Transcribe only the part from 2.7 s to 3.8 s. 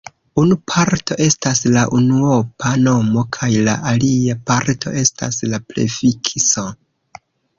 nomo kaj la